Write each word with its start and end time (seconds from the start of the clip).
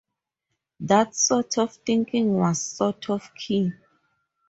That 0.79 1.15
sort 1.15 1.59
of 1.59 1.75
thinking 1.75 2.33
was, 2.33 2.59
sort 2.59 3.07
of, 3.11 3.31
key. 3.35 3.71